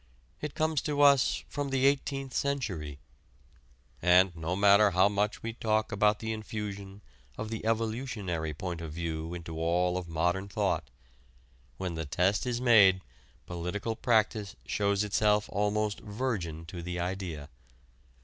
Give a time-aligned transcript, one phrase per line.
[0.41, 2.97] It comes to us from the Eighteenth Century.
[4.01, 7.01] And no matter how much we talk about the infusion
[7.37, 10.89] of the "evolutionary" point of view into all of modern thought,
[11.77, 13.01] when the test is made
[13.45, 17.49] political practice shows itself almost virgin to the idea.